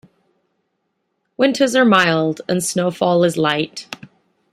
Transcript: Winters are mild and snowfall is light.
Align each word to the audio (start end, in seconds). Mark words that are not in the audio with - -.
Winters 1.37 1.75
are 1.75 1.85
mild 1.85 2.41
and 2.49 2.63
snowfall 2.63 3.23
is 3.23 3.37
light. 3.37 3.85